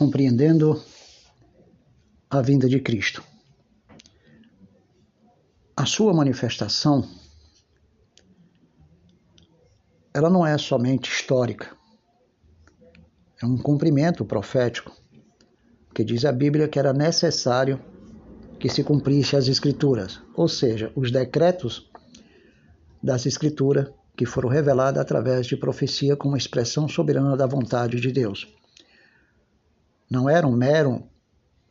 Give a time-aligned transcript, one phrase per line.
[0.00, 0.82] compreendendo
[2.30, 3.22] a vinda de Cristo.
[5.76, 7.06] A sua manifestação
[10.14, 11.76] ela não é somente histórica.
[13.42, 14.90] É um cumprimento profético,
[15.94, 17.78] que diz a Bíblia que era necessário
[18.58, 21.90] que se cumprisse as escrituras, ou seja, os decretos
[23.02, 28.59] das escrituras que foram reveladas através de profecia como expressão soberana da vontade de Deus.
[30.10, 31.08] Não eram mero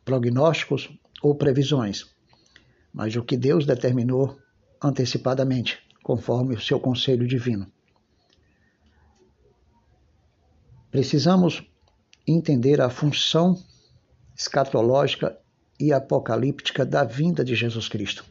[0.04, 0.90] prognósticos
[1.22, 2.06] ou previsões,
[2.92, 4.38] mas o que Deus determinou
[4.82, 7.70] antecipadamente, conforme o seu conselho divino.
[10.90, 11.62] Precisamos
[12.26, 13.62] entender a função
[14.36, 15.38] escatológica
[15.78, 18.24] e apocalíptica da vinda de Jesus Cristo.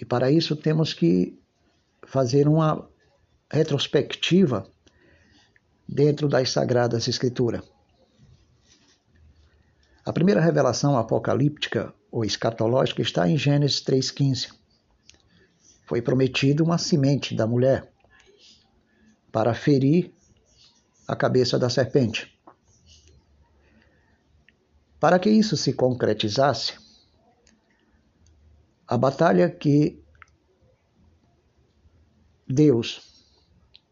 [0.00, 1.38] E para isso temos que
[2.06, 2.88] fazer uma
[3.50, 4.70] retrospectiva
[5.88, 7.62] dentro das Sagradas Escrituras.
[10.04, 14.52] A primeira revelação apocalíptica ou escatológica está em Gênesis 3,15.
[15.86, 17.90] Foi prometido uma semente da mulher
[19.32, 20.12] para ferir
[21.06, 22.38] a cabeça da serpente.
[25.00, 26.74] Para que isso se concretizasse,
[28.86, 30.02] a batalha que
[32.46, 33.00] Deus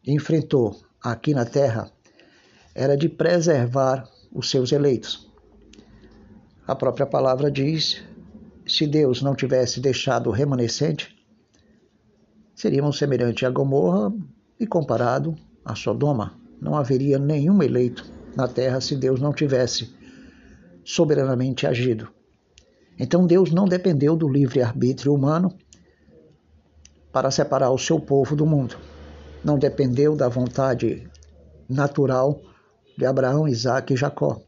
[0.05, 1.91] enfrentou aqui na terra
[2.73, 5.27] era de preservar os seus eleitos.
[6.67, 8.03] A própria palavra diz:
[8.67, 11.15] se Deus não tivesse deixado o remanescente,
[12.53, 14.13] seríamos semelhante a Gomorra
[14.59, 19.95] e comparado a Sodoma, não haveria nenhum eleito na terra se Deus não tivesse
[20.83, 22.09] soberanamente agido.
[22.99, 25.55] Então Deus não dependeu do livre-arbítrio humano
[27.11, 28.77] para separar o seu povo do mundo.
[29.47, 31.09] Não dependeu da vontade
[31.69, 32.41] natural
[32.97, 34.41] de Abraão, Isaac e Jacó.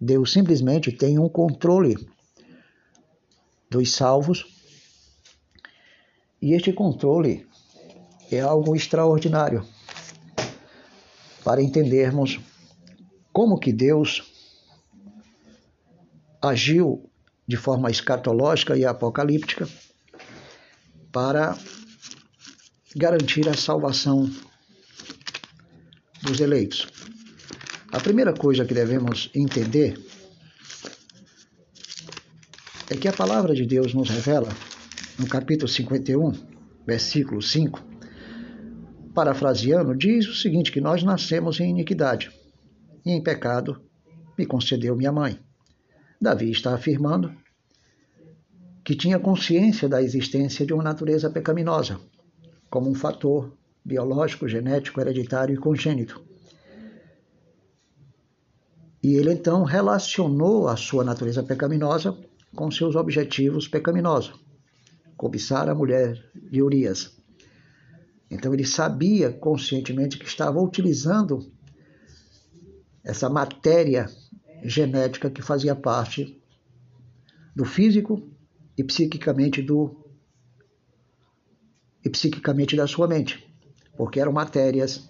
[0.00, 1.94] Deus simplesmente tem um controle
[3.70, 4.46] dos salvos
[6.40, 7.46] e este controle
[8.32, 9.62] é algo extraordinário
[11.44, 12.40] para entendermos
[13.30, 14.22] como que Deus
[16.40, 17.10] agiu
[17.46, 19.68] de forma escatológica e apocalíptica
[21.12, 21.54] para
[22.96, 24.30] garantir a salvação
[26.22, 26.86] dos eleitos.
[27.90, 29.98] A primeira coisa que devemos entender
[32.90, 34.48] é que a palavra de Deus nos revela,
[35.18, 36.32] no capítulo 51,
[36.86, 37.80] versículo 5,
[39.14, 42.30] parafraseando, diz o seguinte: que nós nascemos em iniquidade,
[43.04, 43.80] e em pecado
[44.38, 45.38] me concedeu minha mãe.
[46.20, 47.34] Davi está afirmando
[48.84, 51.98] que tinha consciência da existência de uma natureza pecaminosa,
[52.74, 56.20] como um fator biológico, genético, hereditário e congênito.
[59.00, 62.18] E ele então relacionou a sua natureza pecaminosa
[62.52, 64.34] com seus objetivos pecaminosos:
[65.16, 66.20] cobiçar a mulher
[66.50, 67.16] de Urias,
[68.28, 71.48] então ele sabia conscientemente que estava utilizando
[73.04, 74.10] essa matéria
[74.64, 76.42] genética que fazia parte
[77.54, 78.20] do físico
[78.76, 80.03] e psiquicamente do
[82.04, 83.44] e psiquicamente da sua mente,
[83.96, 85.08] porque eram matérias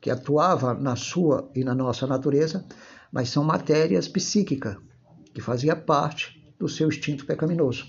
[0.00, 2.64] que atuavam na sua e na nossa natureza,
[3.10, 4.76] mas são matérias psíquicas
[5.32, 7.86] que fazia parte do seu instinto pecaminoso.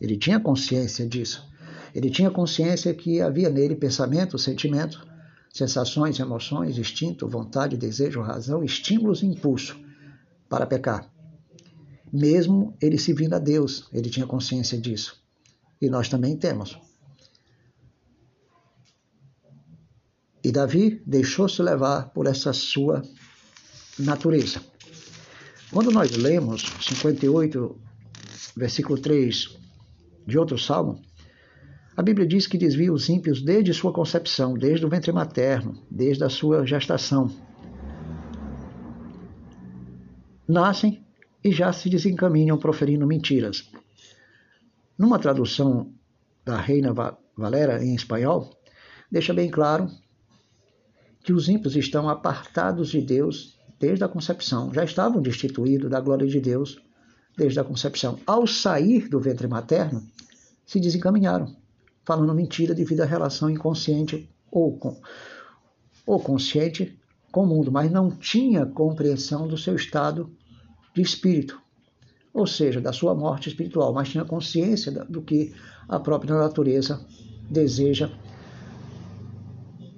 [0.00, 1.50] Ele tinha consciência disso.
[1.94, 5.06] Ele tinha consciência que havia nele pensamento, sentimento,
[5.52, 9.78] sensações, emoções, instinto, vontade, desejo, razão, estímulos e impulso
[10.48, 11.10] para pecar.
[12.12, 15.22] Mesmo ele se vindo a Deus, ele tinha consciência disso.
[15.80, 16.78] E nós também temos.
[20.44, 23.02] E Davi deixou-se levar por essa sua
[23.98, 24.60] natureza.
[25.70, 27.80] Quando nós lemos 58,
[28.56, 29.56] versículo 3
[30.26, 31.00] de outro salmo,
[31.96, 36.24] a Bíblia diz que desvia os ímpios desde sua concepção, desde o ventre materno, desde
[36.24, 37.30] a sua gestação.
[40.48, 41.04] Nascem
[41.44, 43.70] e já se desencaminham proferindo mentiras.
[44.98, 45.92] Numa tradução
[46.44, 46.92] da Reina
[47.36, 48.50] Valera em espanhol,
[49.10, 49.88] deixa bem claro
[51.22, 56.26] que os ímpios estão apartados de Deus desde a concepção, já estavam destituídos da glória
[56.26, 56.80] de Deus
[57.36, 58.18] desde a concepção.
[58.26, 60.02] Ao sair do ventre materno,
[60.64, 61.56] se desencaminharam
[62.04, 65.00] falando mentira devido à relação inconsciente ou, com,
[66.06, 66.98] ou consciente
[67.30, 70.30] com o mundo, mas não tinha compreensão do seu estado
[70.94, 71.60] de espírito,
[72.34, 75.54] ou seja, da sua morte espiritual, mas tinha consciência do que
[75.88, 77.04] a própria natureza
[77.48, 78.10] deseja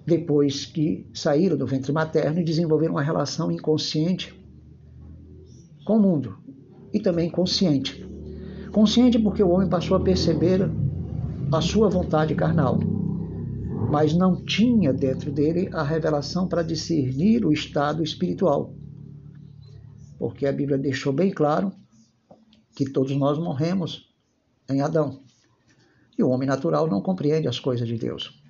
[0.06, 4.34] depois que saíram do ventre materno e desenvolveram uma relação inconsciente
[5.84, 6.38] com o mundo
[6.92, 8.06] e também consciente.
[8.70, 10.70] Consciente porque o homem passou a perceber
[11.52, 12.78] a sua vontade carnal,
[13.90, 18.74] mas não tinha dentro dele a revelação para discernir o estado espiritual.
[20.18, 21.72] Porque a Bíblia deixou bem claro
[22.74, 24.12] que todos nós morremos
[24.68, 25.20] em Adão.
[26.18, 28.42] E o homem natural não compreende as coisas de Deus.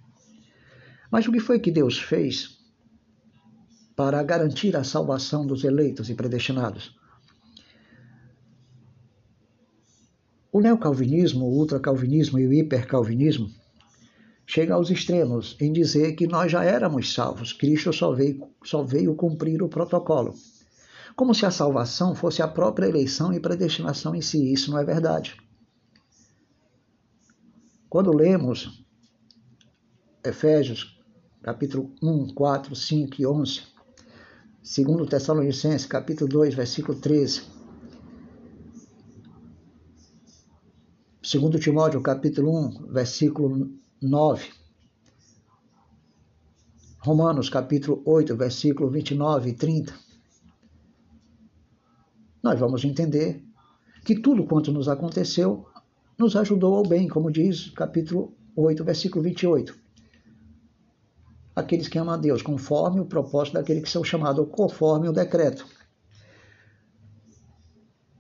[1.15, 2.59] Mas o que foi que Deus fez
[3.95, 6.99] para garantir a salvação dos eleitos e predestinados?
[10.51, 13.49] O neocalvinismo, o ultracalvinismo e o hipercalvinismo
[14.45, 19.15] chega aos extremos em dizer que nós já éramos salvos, Cristo só veio, só veio
[19.15, 20.35] cumprir o protocolo.
[21.15, 24.53] Como se a salvação fosse a própria eleição e predestinação em si.
[24.53, 25.37] Isso não é verdade.
[27.89, 28.85] Quando lemos
[30.25, 30.94] Efésios,
[31.45, 33.63] capítulo 1, 4, 5 e 11,
[34.63, 37.43] segundo Tessalonicenses, capítulo 2, versículo 13,
[41.23, 43.71] segundo Timóteo, capítulo 1, versículo
[44.01, 44.53] 9,
[47.01, 49.95] Romanos, capítulo 8, versículo 29 e 30,
[52.43, 53.45] nós vamos entender
[54.03, 55.67] que tudo quanto nos aconteceu
[56.19, 59.84] nos ajudou ao bem, como diz capítulo 8, versículo 28.
[61.55, 65.67] Aqueles que amam a Deus conforme o propósito daquele que são chamados conforme o decreto.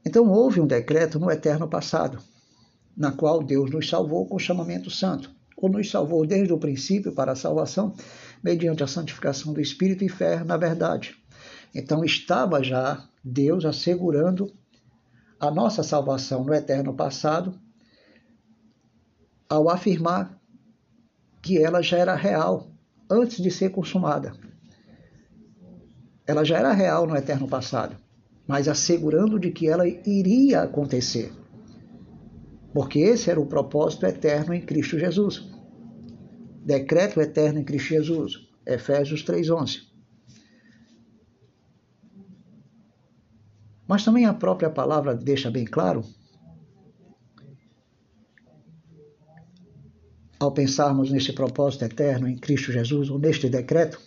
[0.07, 2.19] Então houve um decreto no eterno passado,
[2.97, 7.13] na qual Deus nos salvou com o chamamento santo, ou nos salvou desde o princípio
[7.13, 7.95] para a salvação,
[8.43, 11.17] mediante a santificação do Espírito e fé na verdade.
[11.75, 14.53] Então estava já Deus assegurando
[15.41, 17.59] a nossa salvação no eterno passado
[19.49, 20.39] ao afirmar
[21.43, 22.74] que ela já era real
[23.15, 24.33] antes de ser consumada.
[26.27, 27.97] Ela já era real no eterno passado,
[28.47, 31.33] mas assegurando de que ela iria acontecer.
[32.73, 35.49] Porque esse era o propósito eterno em Cristo Jesus.
[36.65, 38.49] Decreto eterno em Cristo Jesus.
[38.67, 39.83] Efésios 3:11.
[43.87, 46.03] Mas também a própria palavra deixa bem claro
[50.39, 54.01] ao pensarmos nesse propósito eterno em Cristo Jesus, ou neste decreto,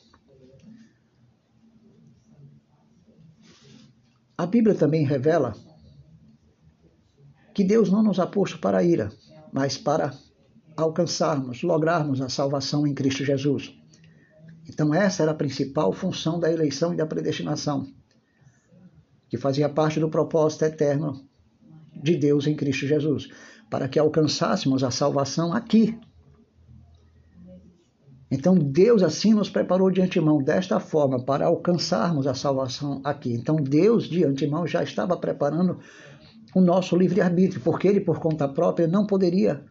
[4.38, 5.56] a Bíblia também revela
[7.54, 9.12] que Deus não nos ha posto para a ira,
[9.52, 10.14] mas para
[10.76, 13.74] alcançarmos, lograrmos a salvação em Cristo Jesus.
[14.70, 17.88] Então, essa era a principal função da eleição e da predestinação,
[19.28, 21.26] que fazia parte do propósito eterno
[21.92, 23.30] de Deus em Cristo Jesus,
[23.72, 25.98] para que alcançássemos a salvação aqui,
[28.30, 33.34] então Deus assim nos preparou de antemão desta forma para alcançarmos a salvação aqui.
[33.34, 35.80] Então Deus de antemão já estava preparando
[36.54, 39.64] o nosso livre-arbítrio, porque ele por conta própria não poderia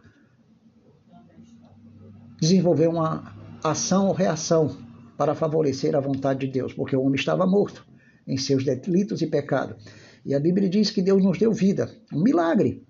[2.41, 4.77] desenvolver uma ação ou reação
[5.19, 7.87] para favorecer a vontade de Deus, porque o homem estava morto
[8.27, 9.77] em seus delitos e pecados.
[10.25, 12.86] E a Bíblia diz que Deus nos deu vida, um milagre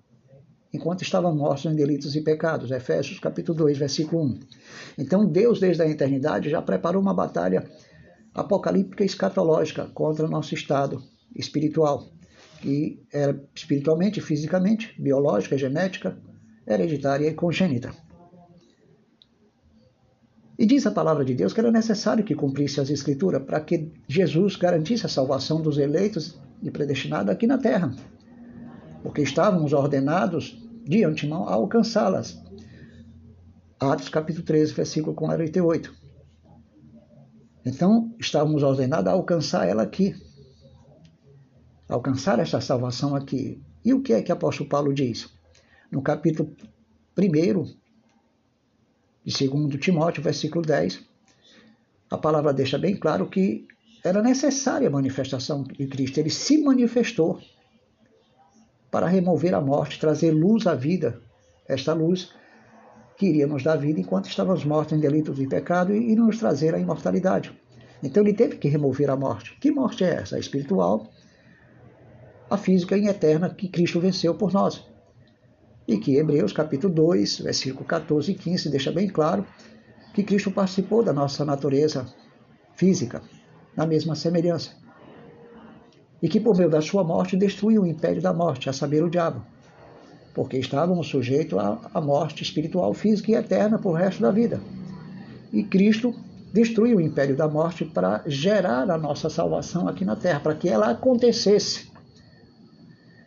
[0.73, 2.71] enquanto estavam mortos em delitos e pecados.
[2.71, 4.39] Efésios capítulo 2, versículo 1.
[4.97, 7.69] Então Deus, desde a eternidade, já preparou uma batalha
[8.33, 11.01] apocalíptica e escatológica contra o nosso estado
[11.35, 12.07] espiritual,
[12.61, 16.17] que era espiritualmente, fisicamente, biológica, genética,
[16.67, 17.91] hereditária e congênita.
[20.59, 23.91] E diz a palavra de Deus que era necessário que cumprisse as Escrituras para que
[24.07, 27.95] Jesus garantisse a salvação dos eleitos e predestinados aqui na terra
[29.07, 32.43] porque estávamos ordenados de antemão a alcançá-las.
[33.79, 35.95] Atos capítulo 13, versículo 48.
[37.65, 40.13] Então, estávamos ordenados a alcançar ela aqui.
[41.87, 43.61] Alcançar esta salvação aqui.
[43.85, 45.29] E o que é que o apóstolo Paulo diz?
[45.89, 46.53] No capítulo
[47.17, 47.63] 1
[49.23, 51.01] de 2 Timóteo, versículo 10,
[52.09, 53.65] a palavra deixa bem claro que
[54.03, 56.17] era necessária a manifestação de Cristo.
[56.17, 57.39] Ele se manifestou
[58.97, 61.21] para remover a morte, trazer luz à vida.
[61.67, 62.33] Esta luz
[63.15, 66.73] que iria nos dar vida enquanto estávamos mortos em delitos e pecado e nos trazer
[66.73, 67.55] a imortalidade.
[68.01, 69.55] Então ele teve que remover a morte.
[69.61, 70.35] Que morte é essa?
[70.35, 71.11] A espiritual,
[72.49, 74.83] a física e eterna que Cristo venceu por nós.
[75.87, 79.45] E que Hebreus capítulo 2, versículo 14 e 15 deixa bem claro
[80.11, 82.03] que Cristo participou da nossa natureza
[82.75, 83.21] física,
[83.75, 84.86] na mesma semelhança
[86.21, 89.09] e que por meio da sua morte destruiu o império da morte, a saber, o
[89.09, 89.41] diabo,
[90.33, 91.57] porque estávamos sujeitos
[91.93, 94.59] à morte espiritual, física e eterna por resto da vida.
[95.51, 96.13] E Cristo
[96.53, 100.69] destruir o império da morte para gerar a nossa salvação aqui na terra, para que
[100.69, 101.91] ela acontecesse.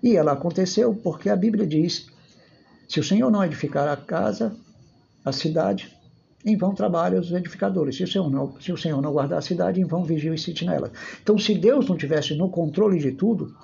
[0.02, 2.06] E ela aconteceu porque a Bíblia diz:
[2.88, 4.56] se o Senhor não edificar a casa,
[5.24, 5.96] a cidade,
[6.44, 7.96] em vão trabalham os edificadores.
[7.96, 10.38] Se o, Senhor não, se o Senhor não guardar a cidade, em vão vigiam e
[10.38, 10.90] sentinela.
[11.22, 13.54] Então, se Deus não tivesse no controle de tudo,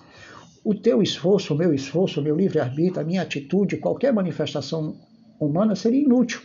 [0.62, 4.96] o teu esforço, o meu esforço, o meu livre-arbítrio, a minha atitude, qualquer manifestação
[5.40, 6.40] humana seria inútil.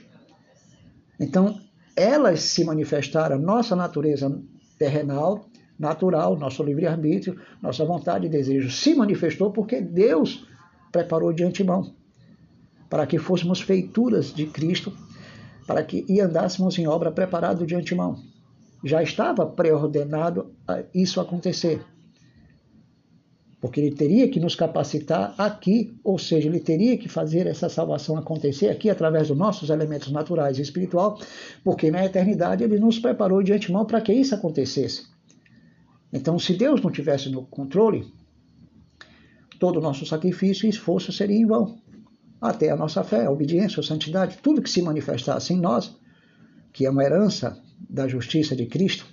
[1.20, 1.60] Então,
[1.96, 4.42] elas se manifestaram, nossa natureza
[4.78, 5.46] terrenal,
[5.78, 10.48] natural, nosso livre-arbítrio, nossa vontade e desejo se manifestou porque Deus
[10.92, 11.96] preparou de antemão
[12.90, 14.94] para que fôssemos feituras de Cristo
[15.66, 18.20] para que e andássemos em obra preparado de antemão.
[18.84, 20.52] Já estava preordenado
[20.94, 21.82] isso acontecer.
[23.60, 28.18] Porque ele teria que nos capacitar aqui, ou seja, ele teria que fazer essa salvação
[28.18, 31.20] acontecer aqui através dos nossos elementos naturais e espiritual,
[31.64, 35.06] porque na eternidade ele nos preparou de antemão para que isso acontecesse.
[36.12, 38.12] Então, se Deus não tivesse no controle,
[39.60, 41.81] todo o nosso sacrifício e esforço seria em vão
[42.42, 45.96] até a nossa fé, a obediência, a santidade, tudo que se manifestasse em nós,
[46.74, 49.06] que é uma herança da justiça de Cristo,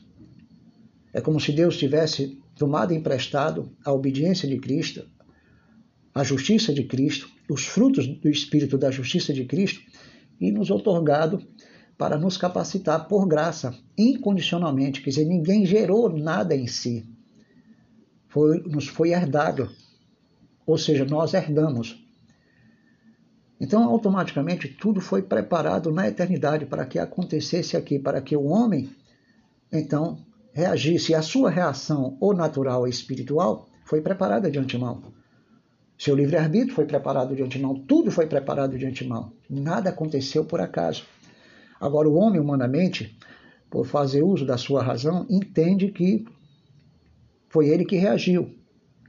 [1.13, 5.07] é como se Deus tivesse tomado emprestado a obediência de Cristo,
[6.15, 9.81] a justiça de Cristo, os frutos do Espírito da justiça de Cristo
[10.41, 11.47] e nos otorgado
[11.97, 15.01] para nos capacitar por graça, incondicionalmente.
[15.03, 17.05] Quer dizer, ninguém gerou nada em si.
[18.29, 19.69] Foi, nos foi herdado.
[20.65, 22.08] Ou seja, nós herdamos.
[23.61, 28.91] Então, automaticamente, tudo foi preparado na eternidade para que acontecesse aqui, para que o homem,
[29.73, 30.19] então,
[30.53, 31.15] reagisse.
[31.15, 35.03] A sua reação, ou natural ou espiritual, foi preparada de antemão.
[35.99, 39.33] Seu livre-arbítrio foi preparado de antemão, tudo foi preparado de antemão.
[39.50, 41.05] Nada aconteceu por acaso.
[41.81, 43.19] Agora, o homem, humanamente,
[43.69, 46.25] por fazer uso da sua razão, entende que
[47.49, 48.55] foi ele que reagiu.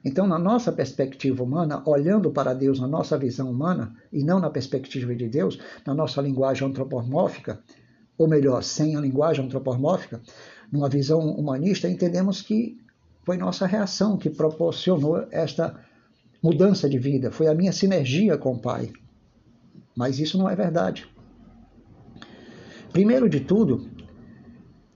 [0.04, 4.50] Então, na nossa perspectiva humana, olhando para Deus na nossa visão humana e não na
[4.50, 7.62] perspectiva de Deus, na nossa linguagem antropomórfica,
[8.18, 10.22] ou melhor, sem a linguagem antropomórfica,
[10.72, 12.78] numa visão humanista, entendemos que
[13.26, 15.80] foi nossa reação que proporcionou esta
[16.42, 18.92] mudança de vida, foi a minha sinergia com o Pai.
[19.96, 21.08] Mas isso não é verdade.
[22.94, 23.90] Primeiro de tudo,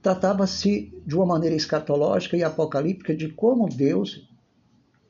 [0.02, 4.26] tratava-se de uma maneira escatológica e apocalíptica de como Deus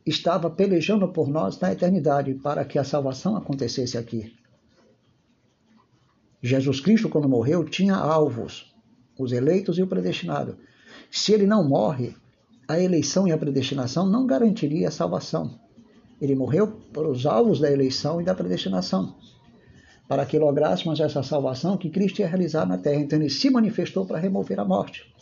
[0.07, 4.35] estava pelejando por nós na eternidade para que a salvação acontecesse aqui.
[6.43, 8.75] Jesus Cristo, quando morreu, tinha alvos,
[9.19, 10.59] os eleitos e o predestinado.
[11.11, 12.15] Se ele não morre,
[12.69, 15.59] a eleição e a predestinação não garantiria a salvação.
[16.21, 19.17] Ele morreu para os alvos da eleição e da predestinação,
[20.07, 23.01] para que lográssemos essa salvação que Cristo ia realizar na terra.
[23.01, 25.13] Então ele se manifestou para remover a morte.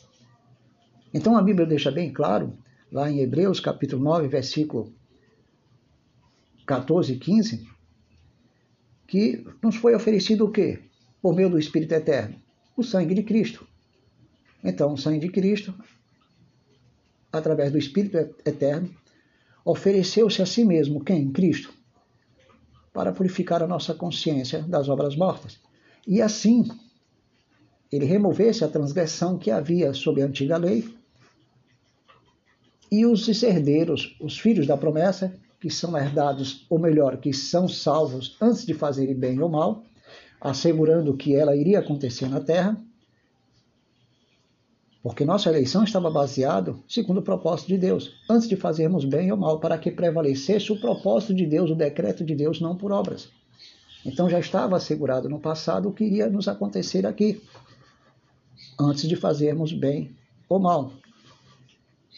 [1.15, 2.53] Então a Bíblia deixa bem claro
[2.93, 4.93] lá em Hebreus capítulo 9, versículo
[6.67, 7.67] 14 e 15,
[9.07, 10.79] que nos foi oferecido o quê?
[11.23, 12.37] Por meio do Espírito Eterno?
[12.77, 13.67] O sangue de Cristo.
[14.63, 15.75] Então, o sangue de Cristo,
[17.33, 18.95] através do Espírito Eterno,
[19.65, 21.33] ofereceu-se a si mesmo, quem?
[21.33, 21.73] Cristo,
[22.93, 25.59] para purificar a nossa consciência das obras mortas.
[26.07, 26.69] E assim,
[27.91, 31.02] ele removesse a transgressão que havia sob a antiga lei
[32.93, 38.37] e os herdeiros, os filhos da promessa, que são herdados, ou melhor, que são salvos
[38.39, 39.83] antes de fazerem bem ou mal,
[40.39, 42.79] assegurando que ela iria acontecer na terra,
[45.03, 49.39] porque nossa eleição estava baseada segundo o propósito de Deus, antes de fazermos bem ou
[49.39, 53.31] mal, para que prevalecesse o propósito de Deus, o decreto de Deus, não por obras.
[54.05, 57.43] Então já estava assegurado no passado o que iria nos acontecer aqui,
[58.79, 60.15] antes de fazermos bem
[60.47, 60.93] ou mal.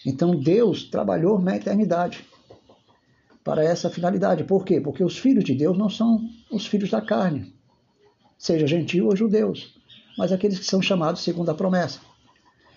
[0.05, 2.25] Então Deus trabalhou na eternidade
[3.43, 4.45] para essa finalidade.
[4.45, 4.81] Por quê?
[4.81, 7.55] Porque os filhos de Deus não são os filhos da carne,
[8.39, 9.75] seja gentil ou judeus,
[10.19, 12.01] mas aqueles que são chamados segundo a promessa.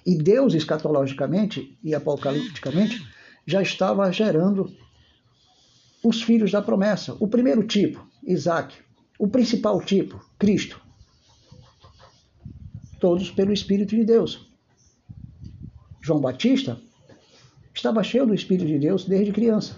[0.06, 3.06] E Deus, escatologicamente e apocalipticamente,
[3.46, 4.74] já estava gerando
[6.04, 7.16] os filhos da promessa.
[7.20, 8.74] O primeiro tipo, Isaac.
[9.20, 10.80] O principal tipo, Cristo.
[13.00, 14.48] Todos pelo Espírito de Deus.
[16.02, 16.80] João Batista
[17.78, 19.78] estava cheio do Espírito de Deus desde criança,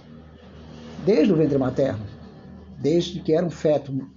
[1.05, 2.05] desde o ventre materno,
[2.77, 4.09] desde que era um feto.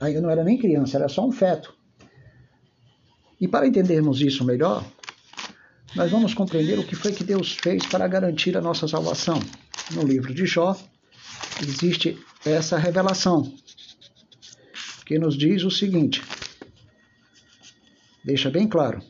[0.00, 1.72] Ainda não era nem criança, era só um feto.
[3.40, 4.84] E para entendermos isso melhor,
[5.94, 9.40] nós vamos compreender o que foi que Deus fez para garantir a nossa salvação.
[9.92, 10.76] No livro de Jó
[11.62, 13.52] existe essa revelação
[15.06, 16.22] que nos diz o seguinte:
[18.24, 19.02] deixa bem claro.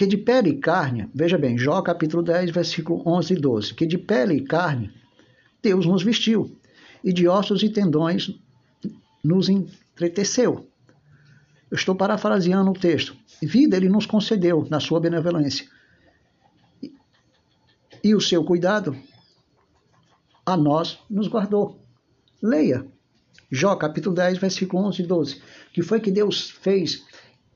[0.00, 3.84] Que de pele e carne, veja bem, Jó capítulo 10, versículo 11 e 12, que
[3.84, 4.90] de pele e carne
[5.62, 6.58] Deus nos vestiu,
[7.04, 8.34] e de ossos e tendões
[9.22, 10.66] nos entreteceu.
[11.70, 13.14] Eu estou parafraseando o texto.
[13.42, 15.68] Vida ele nos concedeu na sua benevolência.
[18.02, 18.96] E o seu cuidado
[20.46, 21.78] a nós nos guardou.
[22.42, 22.86] Leia.
[23.52, 25.42] Jó capítulo 10, versículo 11 e 12.
[25.74, 27.04] Que foi que Deus fez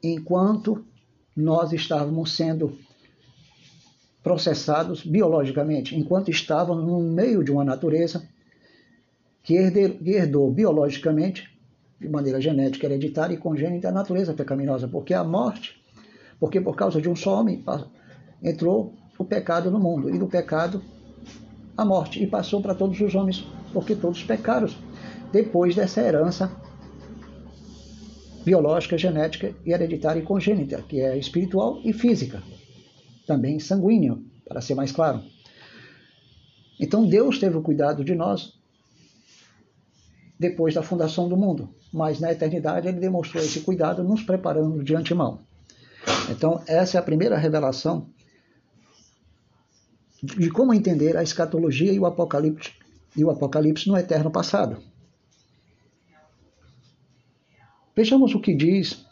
[0.03, 0.85] enquanto
[1.37, 2.79] nós estávamos sendo
[4.23, 8.27] processados biologicamente, enquanto estávamos no meio de uma natureza
[9.43, 11.53] que herdou biologicamente,
[12.01, 15.79] de maneira genética, hereditária e congênita, a natureza pecaminosa, porque a morte,
[16.41, 17.63] porque por causa de um só homem
[18.43, 20.83] entrou o pecado no mundo, e do pecado
[21.77, 24.69] a morte, e passou para todos os homens, porque todos pecaram,
[25.33, 26.51] depois dessa herança
[28.45, 32.43] biológica, genética e hereditária e congênita, que é espiritual e física,
[33.27, 35.23] também sanguínea, para ser mais claro.
[36.79, 38.53] Então Deus teve o cuidado de nós
[40.39, 44.95] depois da fundação do mundo, mas na eternidade ele demonstrou esse cuidado nos preparando de
[44.95, 45.39] antemão.
[46.31, 48.09] Então, essa é a primeira revelação
[50.23, 52.73] de como entender a escatologia e o apocalipse,
[53.17, 54.79] e o apocalipse no eterno passado.
[57.95, 59.05] Vejamos o que diz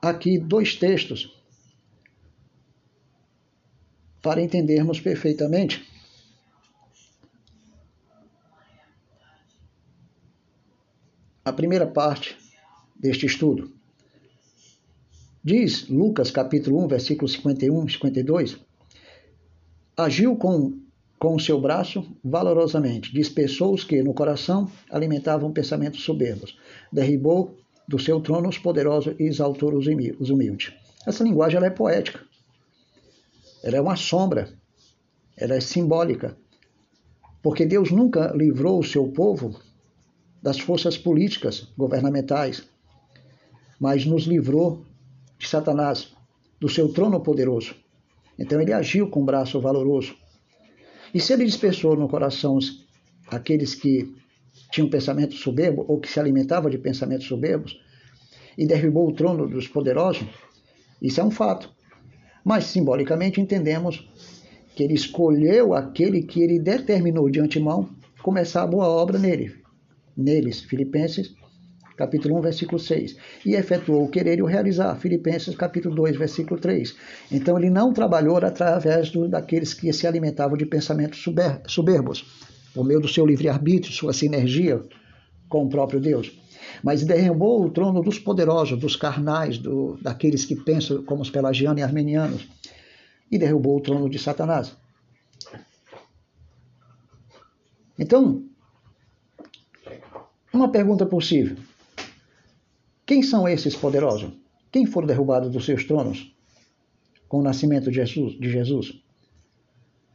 [0.00, 1.36] aqui dois textos
[4.22, 5.86] para entendermos perfeitamente.
[11.44, 12.36] A primeira parte
[12.94, 13.72] deste estudo.
[15.42, 18.58] Diz Lucas capítulo 1, versículos 51 e 52,
[19.96, 20.78] agiu com
[21.18, 26.56] com o seu braço valorosamente, dispersou os que no coração alimentavam pensamentos soberbos,
[26.92, 29.86] derribou do seu trono os poderosos e exaltou os
[30.30, 30.74] humildes.
[31.06, 32.20] Essa linguagem ela é poética.
[33.64, 34.52] Ela é uma sombra.
[35.34, 36.36] Ela é simbólica.
[37.42, 39.58] Porque Deus nunca livrou o seu povo
[40.42, 42.68] das forças políticas governamentais,
[43.80, 44.84] mas nos livrou
[45.38, 46.12] de Satanás,
[46.60, 47.74] do seu trono poderoso.
[48.38, 50.14] Então ele agiu com o braço valoroso.
[51.14, 52.58] E se ele dispersou no coração
[53.28, 54.14] aqueles que
[54.70, 57.80] tinha um pensamento soberbo ou que se alimentava de pensamentos soberbos
[58.56, 60.26] e derrubou o trono dos poderosos,
[61.00, 61.70] isso é um fato.
[62.44, 64.08] Mas simbolicamente entendemos
[64.74, 67.88] que ele escolheu aquele que ele determinou de antemão
[68.22, 69.54] começar a boa obra nele,
[70.16, 71.34] neles, Filipenses
[71.98, 76.60] capítulo 1, versículo 6, e efetuou o querer e o realizar, Filipenses capítulo 2, versículo
[76.60, 76.96] 3.
[77.32, 81.20] Então ele não trabalhou através do, daqueles que se alimentavam de pensamentos
[81.66, 82.24] soberbos,
[82.74, 84.82] por meio do seu livre-arbítrio, sua sinergia
[85.48, 86.32] com o próprio Deus.
[86.82, 91.80] Mas derrubou o trono dos poderosos, dos carnais, do, daqueles que pensam como os pelagianos
[91.80, 92.46] e armenianos,
[93.30, 94.76] e derrubou o trono de Satanás.
[97.98, 98.44] Então,
[100.52, 101.56] uma pergunta possível:
[103.04, 104.30] quem são esses poderosos?
[104.70, 106.32] Quem foram derrubados dos seus tronos
[107.28, 108.38] com o nascimento de Jesus?
[108.38, 109.02] De Jesus?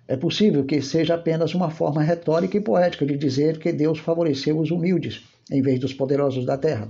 [0.08, 4.60] É possível que seja apenas uma forma retórica e poética de dizer que Deus favoreceu
[4.60, 6.90] os humildes em vez dos poderosos da terra.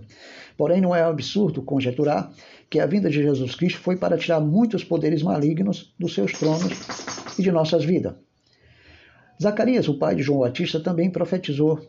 [0.58, 2.32] Porém, não é absurdo conjecturar
[2.69, 6.73] que a vinda de Jesus Cristo foi para tirar muitos poderes malignos dos seus tronos
[7.38, 8.15] e de nossas vidas.
[9.41, 11.80] Zacarias, o pai de João Batista, também profetizou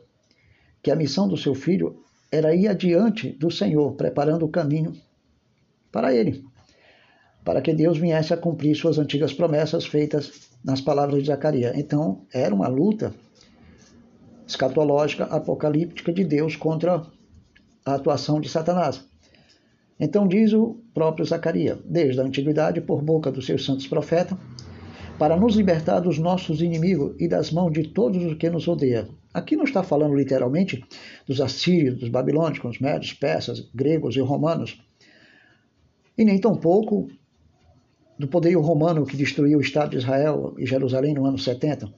[0.82, 4.94] que a missão do seu filho era ir adiante do Senhor, preparando o caminho
[5.92, 6.44] para ele,
[7.44, 11.76] para que Deus viesse a cumprir suas antigas promessas feitas nas palavras de Zacarias.
[11.76, 13.14] Então, era uma luta
[14.46, 17.06] escatológica, apocalíptica de Deus contra
[17.84, 19.04] a atuação de Satanás.
[19.98, 24.36] Então diz o próprio Zacarias, desde a antiguidade, por boca dos seus santos profetas,
[25.18, 29.08] para nos libertar dos nossos inimigos e das mãos de todos os que nos odeiam.
[29.32, 30.84] Aqui não está falando literalmente
[31.26, 34.80] dos assírios, dos babilônicos, médios, persas, gregos e romanos,
[36.18, 37.08] e nem tampouco
[38.18, 41.92] do poderio romano que destruiu o Estado de Israel e Jerusalém no ano 70.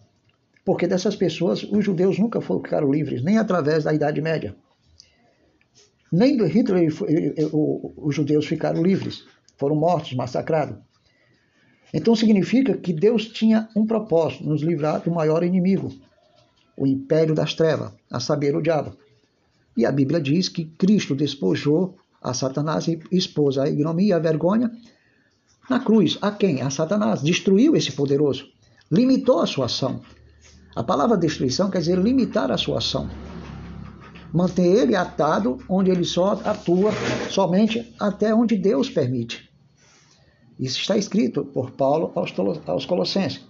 [0.64, 4.56] Porque dessas pessoas os judeus nunca ficaram livres, nem através da Idade Média.
[6.10, 6.88] Nem do Hitler
[7.96, 9.24] os judeus ficaram livres,
[9.56, 10.78] foram mortos, massacrados.
[11.92, 15.92] Então significa que Deus tinha um propósito, nos livrar do maior inimigo,
[16.76, 18.96] o império das trevas, a saber, o diabo.
[19.76, 24.18] E a Bíblia diz que Cristo despojou a Satanás e expôs a ignomia e a
[24.18, 24.70] vergonha
[25.68, 26.18] na cruz.
[26.20, 26.62] A quem?
[26.62, 27.22] A Satanás.
[27.22, 28.46] Destruiu esse poderoso.
[28.90, 30.00] Limitou a sua ação.
[30.74, 33.08] A palavra destruição quer dizer limitar a sua ação.
[34.32, 36.90] Manter ele atado onde ele só atua
[37.30, 39.50] somente até onde Deus permite.
[40.58, 42.12] Isso está escrito por Paulo
[42.66, 43.44] aos Colossenses.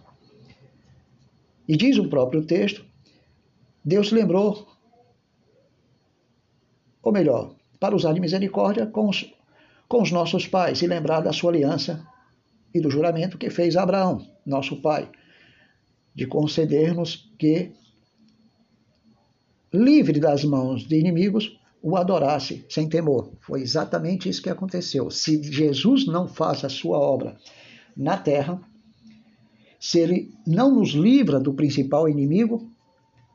[1.68, 2.84] E diz o próprio texto:
[3.84, 4.66] Deus lembrou,
[7.02, 9.32] ou melhor, para usar de misericórdia com os,
[9.88, 12.06] com os nossos pais e lembrar da sua aliança
[12.74, 15.10] e do juramento que fez Abraão, nosso pai,
[16.14, 17.72] de conceder-nos que,
[19.72, 23.30] livre das mãos de inimigos, o adorasse sem temor.
[23.40, 25.10] Foi exatamente isso que aconteceu.
[25.10, 27.36] Se Jesus não faz a sua obra
[27.96, 28.60] na terra,
[29.78, 32.68] se ele não nos livra do principal inimigo,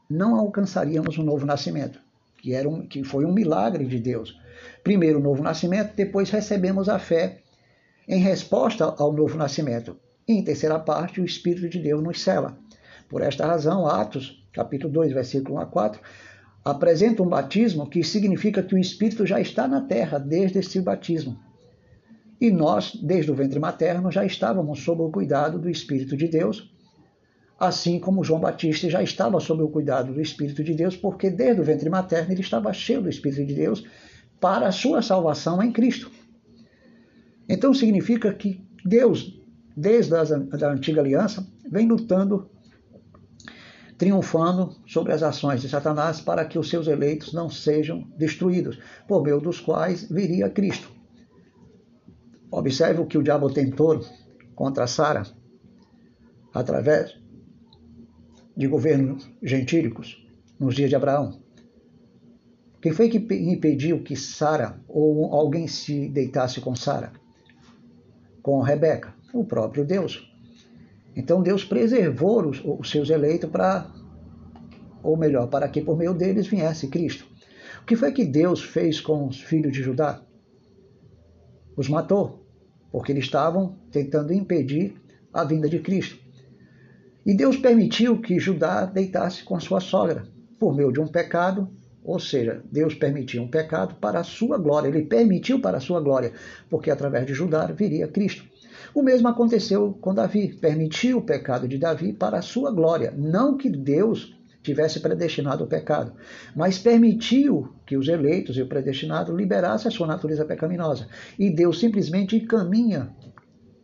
[0.09, 1.99] não alcançaríamos o novo nascimento,
[2.39, 4.37] que, era um, que foi um milagre de Deus.
[4.83, 7.41] Primeiro o novo nascimento, depois recebemos a fé
[8.07, 9.97] em resposta ao novo nascimento.
[10.27, 12.57] E em terceira parte, o Espírito de Deus nos cela.
[13.09, 16.01] Por esta razão, Atos, capítulo 2, versículo 1 a 4,
[16.63, 21.37] apresenta um batismo que significa que o Espírito já está na terra desde esse batismo.
[22.39, 26.71] E nós, desde o ventre materno, já estávamos sob o cuidado do Espírito de Deus,
[27.59, 31.61] assim como João Batista já estava sob o cuidado do Espírito de Deus, porque desde
[31.61, 33.85] o ventre materno ele estava cheio do Espírito de Deus
[34.41, 36.11] para a sua salvação em Cristo.
[37.47, 39.39] Então significa que Deus,
[39.77, 42.49] desde a antiga aliança, vem lutando
[43.97, 49.21] triunfando sobre as ações de Satanás para que os seus eleitos não sejam destruídos, por
[49.21, 50.89] meio dos quais viria Cristo.
[52.49, 54.03] Observe o que o diabo tentou
[54.55, 55.21] contra Sara
[56.51, 57.15] através
[58.57, 60.27] de governos gentílicos
[60.59, 61.40] nos dias de Abraão.
[62.81, 67.13] Quem foi que impediu que Sara ou alguém se deitasse com Sara?
[68.41, 69.13] Com Rebeca?
[69.31, 70.27] O próprio Deus.
[71.15, 73.87] Então Deus preservou os, os seus eleitos para,
[75.03, 77.27] ou melhor, para que por meio deles viesse Cristo.
[77.83, 80.21] O que foi que Deus fez com os filhos de Judá?
[81.77, 82.43] Os matou,
[82.91, 84.99] porque eles estavam tentando impedir
[85.31, 86.19] a vinda de Cristo.
[87.23, 90.23] E Deus permitiu que Judá deitasse com sua sogra,
[90.59, 91.69] por meio de um pecado,
[92.03, 96.01] ou seja, Deus permitiu um pecado para a sua glória, ele permitiu para a sua
[96.01, 96.33] glória,
[96.69, 98.43] porque através de Judá viria Cristo.
[98.93, 103.13] O mesmo aconteceu com Davi, permitiu o pecado de Davi para a sua glória.
[103.15, 106.13] Não que Deus tivesse predestinado o pecado,
[106.55, 111.07] mas permitiu que os eleitos e o predestinado liberassem a sua natureza pecaminosa.
[111.37, 113.15] E Deus simplesmente encaminha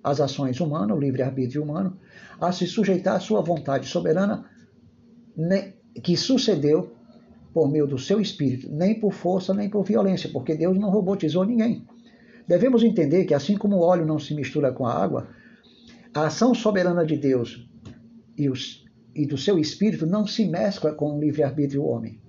[0.03, 1.97] as ações humanas, o livre-arbítrio humano,
[2.39, 4.45] a se sujeitar à sua vontade soberana,
[6.03, 6.96] que sucedeu
[7.53, 11.45] por meio do seu espírito, nem por força, nem por violência, porque Deus não robotizou
[11.45, 11.85] ninguém.
[12.47, 15.27] Devemos entender que, assim como o óleo não se mistura com a água,
[16.13, 17.69] a ação soberana de Deus
[18.37, 22.21] e, os, e do seu espírito não se mescla com o livre-arbítrio do homem.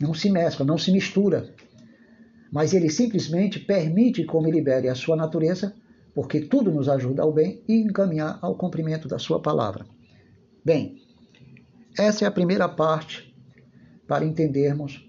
[0.00, 1.52] Não se mescla, não se mistura.
[2.52, 5.74] Mas ele simplesmente permite como libere a sua natureza,
[6.14, 9.84] porque tudo nos ajuda ao bem e encaminhar ao cumprimento da sua palavra.
[10.64, 10.96] Bem,
[11.98, 13.29] essa é a primeira parte
[14.10, 15.08] para entendermos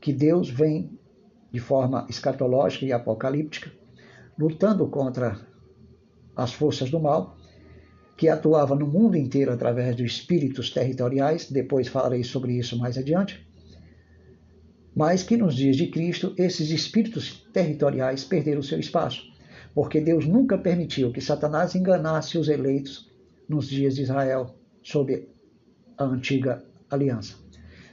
[0.00, 0.90] que Deus vem
[1.52, 3.70] de forma escatológica e apocalíptica,
[4.36, 5.40] lutando contra
[6.34, 7.38] as forças do mal,
[8.16, 13.48] que atuava no mundo inteiro através de espíritos territoriais, depois falarei sobre isso mais adiante,
[14.96, 19.22] mas que nos dias de Cristo esses espíritos territoriais perderam seu espaço,
[19.72, 23.08] porque Deus nunca permitiu que Satanás enganasse os eleitos
[23.48, 25.28] nos dias de Israel sob
[25.96, 27.47] a antiga aliança.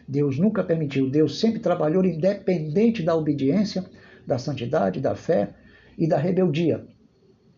[0.08, 3.84] Deus nunca permitiu, Deus sempre trabalhou independente da obediência,
[4.26, 5.54] da santidade, da fé
[5.98, 6.86] e da rebeldia.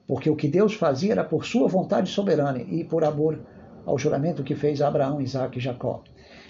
[0.07, 3.39] Porque o que Deus fazia era por sua vontade soberana e por amor
[3.85, 6.03] ao juramento que fez Abraão, Isaac e Jacó,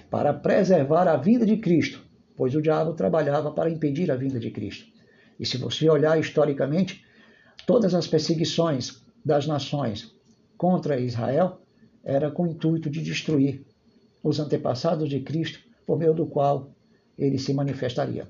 [0.09, 2.03] para preservar a vinda de Cristo,
[2.35, 4.85] pois o diabo trabalhava para impedir a vinda de Cristo.
[5.39, 7.03] E se você olhar historicamente,
[7.65, 10.15] todas as perseguições das nações
[10.57, 11.61] contra Israel
[12.03, 13.65] era com o intuito de destruir
[14.23, 16.69] os antepassados de Cristo por meio do qual
[17.17, 18.27] ele se manifestaria.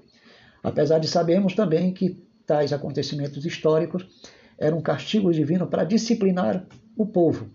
[0.63, 4.07] Apesar de sabermos também que tais acontecimentos históricos
[4.57, 6.65] eram castigos divinos para disciplinar
[6.95, 7.49] o povo,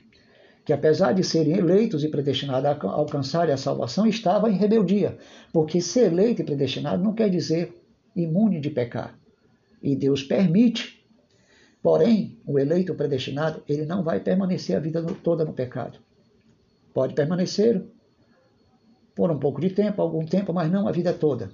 [0.65, 5.17] que apesar de serem eleitos e predestinados a alcançarem a salvação, estava em rebeldia,
[5.53, 7.75] porque ser eleito e predestinado não quer dizer
[8.15, 9.19] imune de pecar.
[9.83, 11.03] E Deus permite.
[11.83, 15.99] Porém, o eleito predestinado, ele não vai permanecer a vida toda no pecado.
[16.95, 17.85] Pode permanecer
[19.15, 21.51] por um pouco de tempo, algum tempo, mas não a vida toda.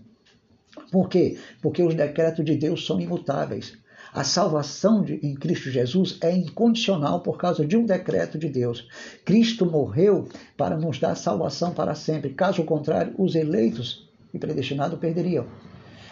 [0.91, 1.39] Por quê?
[1.61, 3.77] Porque os decretos de Deus são imutáveis.
[4.13, 8.89] A salvação de, em Cristo Jesus é incondicional por causa de um decreto de Deus.
[9.25, 12.31] Cristo morreu para nos dar salvação para sempre.
[12.31, 15.47] Caso contrário, os eleitos e predestinados perderiam.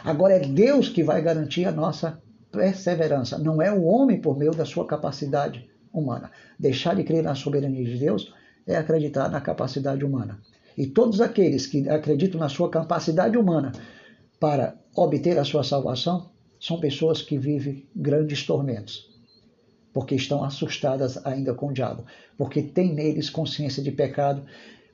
[0.04, 2.20] Agora é Deus que vai garantir a nossa
[2.52, 3.38] perseverança.
[3.38, 6.30] Não é o homem por meio da sua capacidade humana.
[6.58, 8.32] Deixar de crer na soberania de Deus
[8.66, 10.38] é acreditar na capacidade humana.
[10.76, 13.72] E todos aqueles que acreditam na sua capacidade humana
[14.38, 19.08] para obter a sua salvação são pessoas que vivem grandes tormentos,
[19.92, 22.04] porque estão assustadas ainda com o diabo,
[22.36, 24.44] porque têm neles consciência de pecado,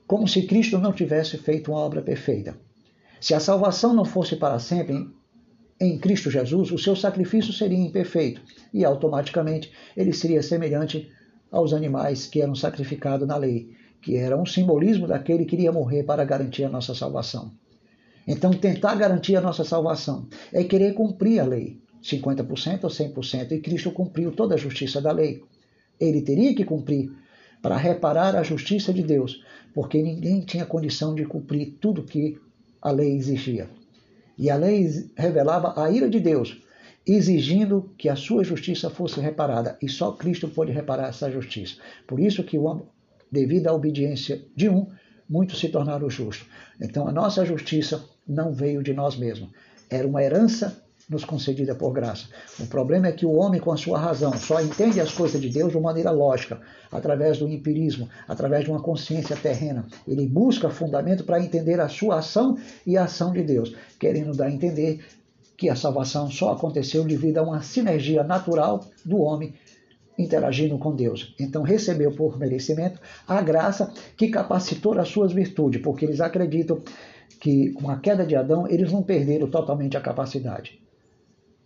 [0.07, 2.55] como se Cristo não tivesse feito uma obra perfeita.
[3.19, 5.09] Se a salvação não fosse para sempre
[5.79, 8.41] em Cristo Jesus, o seu sacrifício seria imperfeito
[8.73, 11.09] e automaticamente ele seria semelhante
[11.51, 13.69] aos animais que eram sacrificados na lei,
[14.03, 17.53] que era um simbolismo daquele que iria morrer para garantir a nossa salvação.
[18.27, 23.59] Então, tentar garantir a nossa salvação é querer cumprir a lei, 50% ou 100%, e
[23.59, 25.41] Cristo cumpriu toda a justiça da lei.
[25.99, 27.11] Ele teria que cumprir
[27.61, 29.41] para reparar a justiça de Deus,
[29.73, 32.37] porque ninguém tinha condição de cumprir tudo que
[32.81, 33.69] a lei exigia.
[34.37, 34.85] E a lei
[35.15, 36.61] revelava a ira de Deus,
[37.07, 41.77] exigindo que a sua justiça fosse reparada, e só Cristo pôde reparar essa justiça.
[42.05, 42.57] Por isso que,
[43.33, 44.87] devido à obediência de um,
[45.27, 46.47] muitos se tornaram justos.
[46.79, 49.49] Então a nossa justiça não veio de nós mesmos,
[49.89, 52.27] era uma herança nos concedida por graça.
[52.59, 55.49] O problema é que o homem, com a sua razão, só entende as coisas de
[55.49, 59.85] Deus de maneira lógica, através do empirismo, através de uma consciência terrena.
[60.07, 64.45] Ele busca fundamento para entender a sua ação e a ação de Deus, querendo dar
[64.45, 65.03] a entender
[65.57, 69.53] que a salvação só aconteceu devido a uma sinergia natural do homem
[70.17, 71.33] interagindo com Deus.
[71.39, 76.81] Então recebeu por merecimento a graça que capacitou as suas virtudes, porque eles acreditam
[77.39, 80.81] que com a queda de Adão eles não perderam totalmente a capacidade,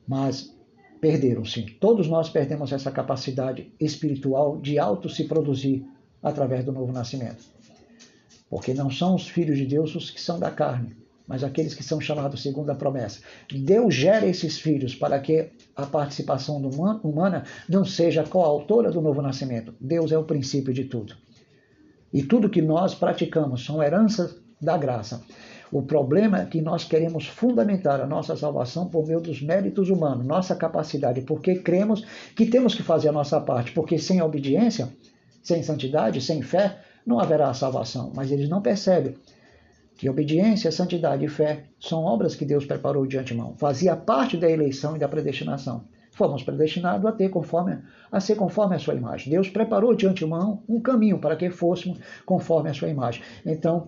[0.08, 0.54] mas
[1.00, 1.66] perderam sim.
[1.80, 5.86] Todos nós perdemos essa capacidade espiritual de auto se produzir
[6.22, 7.44] através do novo nascimento.
[8.50, 10.96] Porque não são os filhos de Deus os que são da carne,
[11.28, 13.20] mas aqueles que são chamados segundo a promessa.
[13.52, 16.58] Deus gera esses filhos para que a participação
[17.04, 19.76] humana não seja coautora do novo nascimento.
[19.80, 21.16] Deus é o princípio de tudo.
[22.14, 25.22] E tudo que nós praticamos são heranças da graça.
[25.70, 30.26] O problema é que nós queremos fundamentar a nossa salvação por meio dos méritos humanos,
[30.26, 34.88] nossa capacidade, porque cremos que temos que fazer a nossa parte, porque sem obediência,
[35.44, 38.14] sem santidade, sem fé, não haverá salvação.
[38.16, 39.16] Mas eles não percebem
[39.98, 43.56] que obediência, santidade e fé são obras que Deus preparou de antemão.
[43.58, 45.86] Fazia parte da eleição e da predestinação.
[46.12, 47.80] Fomos predestinados a ter conforme
[48.12, 49.32] a ser conforme a sua imagem.
[49.32, 53.24] Deus preparou de antemão um caminho para que fôssemos conforme a sua imagem.
[53.46, 53.88] Então,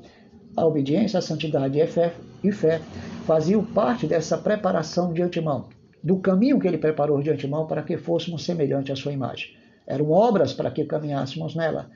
[0.58, 2.82] a obediência, a santidade e fé, e fé
[3.26, 5.70] faziam parte dessa preparação de antemão,
[6.04, 9.56] do caminho que ele preparou de antemão para que fôssemos semelhantes à sua imagem.
[9.86, 11.90] Eram obras para que caminhássemos nela.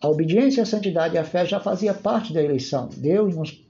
[0.00, 2.88] A obediência, a santidade e a fé já fazia parte da eleição.
[2.96, 3.66] Deus nos,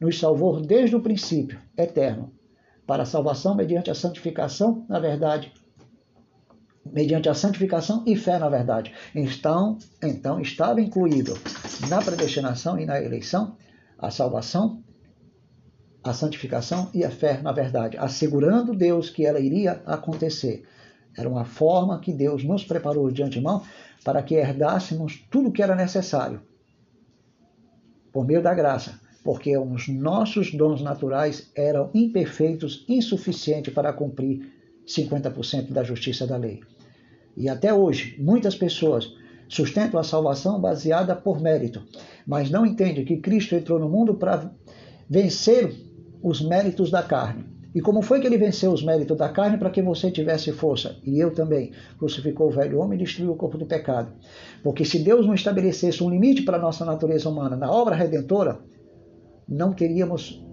[0.00, 2.32] nos salvou desde o princípio, eterno,
[2.86, 5.52] para a salvação mediante a santificação, na verdade,
[6.84, 8.92] mediante a santificação e fé na verdade.
[9.14, 11.34] Então, então estava incluído
[11.88, 13.56] na predestinação e na eleição
[13.98, 14.82] a salvação,
[16.02, 20.64] a santificação e a fé na verdade, assegurando Deus que ela iria acontecer.
[21.16, 23.62] Era uma forma que Deus nos preparou de antemão
[24.04, 26.40] para que herdássemos tudo o que era necessário
[28.12, 34.52] por meio da graça, porque os nossos dons naturais eram imperfeitos, insuficientes para cumprir
[34.86, 36.60] 50% da justiça da lei.
[37.36, 39.14] E até hoje, muitas pessoas
[39.48, 41.82] sustentam a salvação baseada por mérito,
[42.26, 44.50] mas não entendem que Cristo entrou no mundo para
[45.08, 45.74] vencer
[46.22, 47.44] os méritos da carne.
[47.74, 50.96] E como foi que ele venceu os méritos da carne para que você tivesse força?
[51.04, 51.72] E eu também.
[51.98, 54.12] Crucificou o velho homem e destruiu o corpo do pecado.
[54.62, 58.58] Porque se Deus não estabelecesse um limite para a nossa natureza humana na obra redentora,
[59.48, 60.44] não teríamos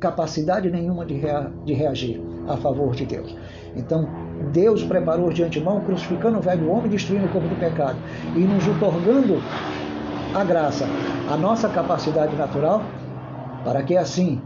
[0.00, 3.36] capacidade nenhuma de, rea de reagir a favor de Deus.
[3.74, 4.08] Então,
[4.52, 7.98] Deus preparou de antemão, crucificando o velho homem, destruindo o corpo do pecado
[8.34, 9.36] e nos otorgando
[10.34, 10.86] a graça,
[11.30, 12.82] a nossa capacidade natural,
[13.64, 14.40] para que assim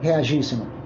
[0.00, 0.81] reagíssemos.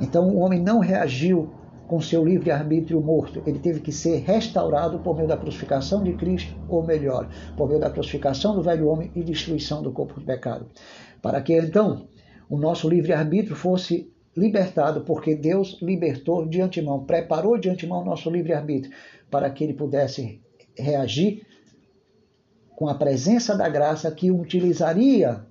[0.00, 1.50] Então, o homem não reagiu
[1.88, 3.42] com seu livre-arbítrio morto.
[3.46, 7.80] Ele teve que ser restaurado por meio da crucificação de Cristo, ou melhor, por meio
[7.80, 10.66] da crucificação do velho homem e destruição do corpo do pecado.
[11.22, 12.06] Para que então
[12.48, 18.30] o nosso livre-arbítrio fosse libertado, porque Deus libertou de antemão, preparou de antemão o nosso
[18.30, 18.94] livre-arbítrio,
[19.30, 20.40] para que ele pudesse
[20.76, 21.42] reagir
[22.76, 25.44] com a presença da graça que utilizaria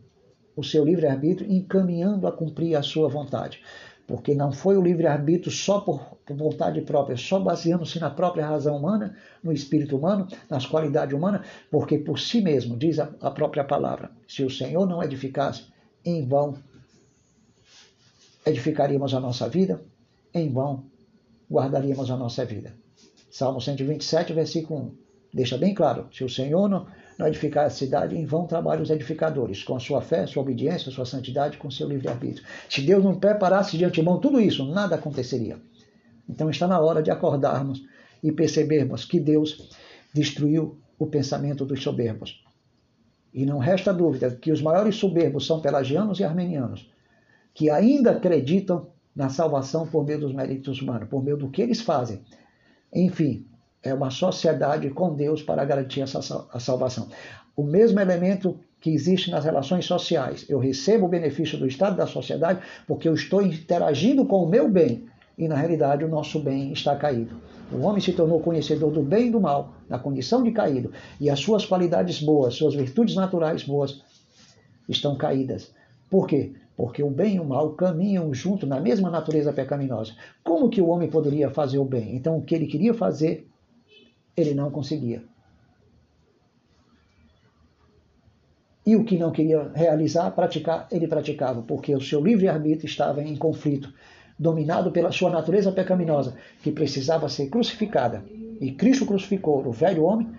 [0.56, 3.62] o seu livre-arbítrio encaminhando a cumprir a sua vontade.
[4.08, 8.78] Porque não foi o livre-arbítrio só por, por, vontade própria, só baseando-se na própria razão
[8.78, 13.66] humana, no espírito humano, nas qualidades humanas, porque por si mesmo, diz a, a própria
[13.66, 15.66] palavra, se o Senhor não edificasse,
[16.06, 16.56] em vão
[18.46, 19.82] edificaríamos a nossa vida,
[20.34, 20.86] em vão
[21.52, 22.74] guardaríamos a nossa vida.
[23.30, 24.96] Salmo 127, versículo 1.
[25.34, 28.90] Deixa bem claro: se o Senhor não, não edificar a cidade, em vão trabalham os
[28.90, 32.46] edificadores, com a sua fé, sua obediência, sua santidade, com seu livre-arbítrio.
[32.70, 35.58] Se Deus não preparasse de antemão tudo isso, nada aconteceria.
[36.30, 37.84] Então está na hora de acordarmos
[38.24, 39.70] e percebermos que Deus
[40.14, 42.44] destruiu o pensamento dos soberbos.
[43.34, 46.90] E não resta dúvida que os maiores soberbos são pelagianos e armenianos,
[47.54, 51.82] que ainda acreditam na salvação por meio dos méritos humanos, por meio do que eles
[51.82, 52.22] fazem.
[52.94, 53.46] Enfim,
[53.88, 56.20] é uma sociedade com Deus para garantir essa,
[56.52, 57.08] a salvação.
[57.56, 60.46] O mesmo elemento que existe nas relações sociais.
[60.48, 64.70] Eu recebo o benefício do Estado da sociedade porque eu estou interagindo com o meu
[64.70, 67.36] bem e na realidade o nosso bem está caído.
[67.72, 71.30] O homem se tornou conhecedor do bem e do mal, na condição de caído, e
[71.30, 74.02] as suas qualidades boas, suas virtudes naturais boas
[74.88, 75.72] estão caídas.
[76.10, 76.54] Por quê?
[76.78, 80.14] Porque o bem e o mal caminham junto na mesma natureza pecaminosa.
[80.44, 82.16] Como que o homem poderia fazer o bem?
[82.16, 83.48] Então, o que ele queria fazer,
[84.38, 85.24] ele não conseguia.
[88.86, 93.36] E o que não queria realizar, praticar, ele praticava, porque o seu livre-arbítrio estava em
[93.36, 93.92] conflito
[94.40, 98.24] dominado pela sua natureza pecaminosa, que precisava ser crucificada.
[98.62, 100.30] E Cristo crucificou o velho homem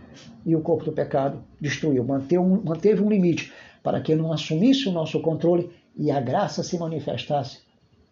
[0.46, 4.92] e o corpo do pecado destruiu, manteve um, limite para que ele não assumisse o
[4.92, 7.67] nosso controle e a graça se manifestasse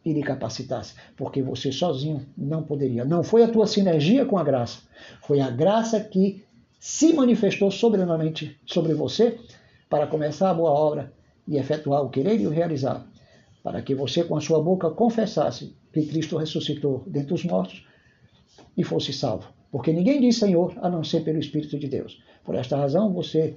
[0.06, 3.04] e lhe capacitasse, porque você sozinho não poderia.
[3.04, 4.78] Não foi a tua sinergia com a graça,
[5.20, 6.44] foi a graça que
[6.78, 9.36] se manifestou soberanamente sobre você
[9.90, 11.12] para começar a boa obra
[11.48, 13.04] e efetuar o querer e o realizar
[13.64, 17.84] para que você com a sua boca confessasse que Cristo ressuscitou dentre os mortos
[18.76, 19.48] e fosse salvo.
[19.72, 22.22] Porque ninguém diz Senhor a não ser pelo Espírito de Deus.
[22.44, 23.56] Por esta razão, você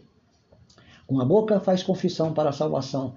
[1.05, 3.13] com a boca faz confissão para a salvação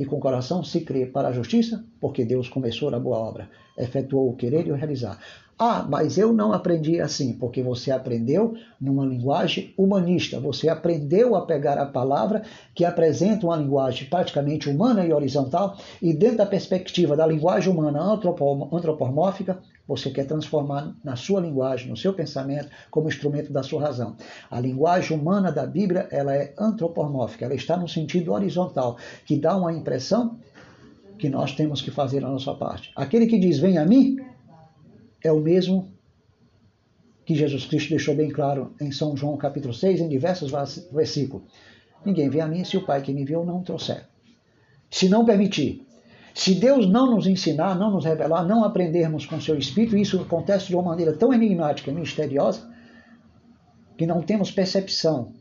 [0.00, 3.50] e com o coração se crê para a justiça, porque Deus começou a boa obra,
[3.76, 5.18] efetuou o querer e o realizar.
[5.58, 10.40] Ah, mas eu não aprendi assim, porque você aprendeu numa linguagem humanista.
[10.40, 12.42] Você aprendeu a pegar a palavra
[12.74, 18.00] que apresenta uma linguagem praticamente humana e horizontal, e dentro da perspectiva da linguagem humana
[18.00, 19.58] antropomórfica,
[19.90, 24.16] você quer transformar na sua linguagem, no seu pensamento, como instrumento da sua razão.
[24.48, 29.56] A linguagem humana da Bíblia, ela é antropomórfica, ela está no sentido horizontal, que dá
[29.56, 30.38] uma impressão
[31.18, 32.92] que nós temos que fazer a nossa parte.
[32.94, 34.16] Aquele que diz, vem a mim,
[35.24, 35.88] é o mesmo
[37.24, 40.52] que Jesus Cristo deixou bem claro em São João capítulo 6, em diversos
[40.92, 41.46] versículos.
[42.04, 44.06] Ninguém vem a mim se o Pai que me enviou não trouxer.
[44.88, 45.84] Se não permitir,
[46.34, 50.68] se Deus não nos ensinar, não nos revelar, não aprendermos com seu Espírito, isso acontece
[50.68, 52.70] de uma maneira tão enigmática e misteriosa,
[53.96, 55.32] que não temos percepção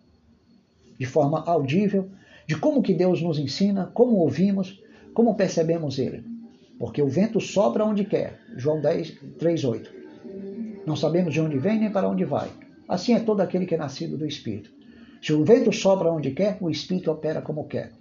[0.98, 2.10] de forma audível
[2.46, 4.82] de como que Deus nos ensina, como ouvimos,
[5.14, 6.40] como percebemos Ele
[6.80, 8.40] porque o vento sopra onde quer.
[8.56, 9.92] João 10, 3, 8.
[10.88, 12.50] Não sabemos de onde vem nem para onde vai.
[12.88, 14.72] Assim é todo aquele que é nascido do Espírito.
[15.22, 17.92] Se o vento sopra onde quer, o Espírito opera como quer.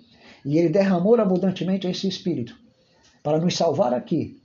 [0.46, 2.56] E ele derramou abundantemente esse Espírito
[3.28, 4.40] para nos salvar aqui,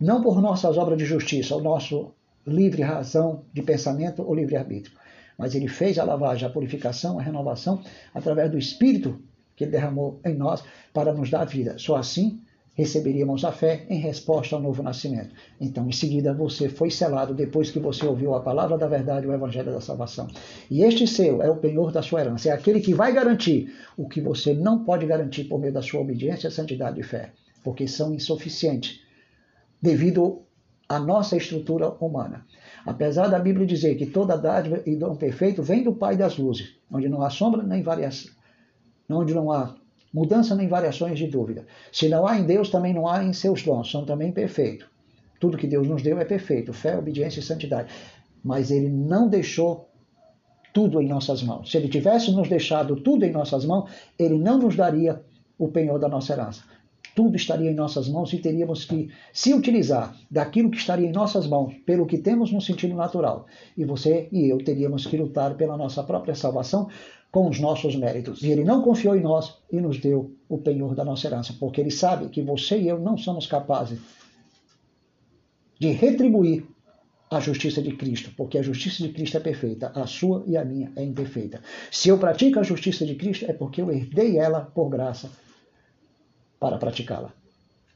[0.00, 2.14] não por nossas obras de justiça, o nosso
[2.46, 4.96] livre razão de pensamento ou livre-arbítrio,
[5.36, 7.82] mas ele fez a lavagem, a purificação, a renovação
[8.14, 9.20] através do Espírito
[9.54, 11.76] que ele derramou em nós para nos dar vida.
[11.76, 12.40] Só assim
[12.72, 15.34] receberíamos a fé em resposta ao novo nascimento.
[15.60, 19.34] Então, em seguida, você foi selado depois que você ouviu a palavra da verdade, o
[19.34, 20.26] evangelho da salvação.
[20.70, 24.08] E este seu é o penhor da sua herança, é aquele que vai garantir o
[24.08, 27.32] que você não pode garantir por meio da sua obediência, santidade e fé,
[27.66, 29.00] porque são insuficientes
[29.82, 30.42] devido
[30.88, 32.46] à nossa estrutura humana.
[32.86, 36.76] Apesar da Bíblia dizer que toda dádiva e dom perfeito vem do Pai das luzes,
[36.88, 38.30] onde não há sombra nem variação,
[39.10, 39.74] onde não há
[40.14, 41.66] mudança nem variações de dúvida.
[41.90, 44.86] Se não há em Deus, também não há em seus dons, são também perfeitos.
[45.40, 47.92] Tudo que Deus nos deu é perfeito, fé, obediência e santidade.
[48.44, 49.90] Mas Ele não deixou
[50.72, 51.68] tudo em nossas mãos.
[51.68, 55.20] Se Ele tivesse nos deixado tudo em nossas mãos, Ele não nos daria
[55.58, 56.75] o penhor da nossa herança.
[57.16, 61.46] Tudo estaria em nossas mãos e teríamos que se utilizar daquilo que estaria em nossas
[61.46, 63.46] mãos, pelo que temos no sentido natural.
[63.74, 66.88] E você e eu teríamos que lutar pela nossa própria salvação,
[67.32, 68.42] com os nossos méritos.
[68.42, 71.80] E ele não confiou em nós e nos deu o penhor da nossa herança, porque
[71.80, 73.98] ele sabe que você e eu não somos capazes
[75.78, 76.64] de retribuir
[77.30, 80.64] a justiça de Cristo, porque a justiça de Cristo é perfeita, a sua e a
[80.64, 81.62] minha é imperfeita.
[81.90, 85.30] Se eu pratico a justiça de Cristo, é porque eu herdei ela por graça
[86.58, 87.32] para praticá-la.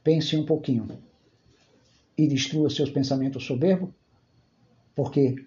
[0.03, 0.87] Pense um pouquinho
[2.17, 3.89] e destrua seus pensamentos soberbos,
[4.95, 5.45] porque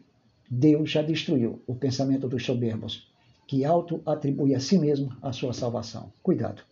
[0.51, 3.12] Deus já destruiu o pensamento dos soberbos
[3.47, 6.12] que auto-atribui a si mesmo a sua salvação.
[6.23, 6.62] Cuidado.